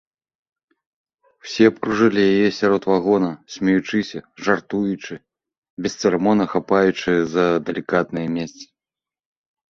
[1.47, 5.15] Усе абкружылі яе сярод вагона, смеючыся, жартуючы,
[5.87, 8.65] бесцырымонна хапаючы за далікатныя месцы.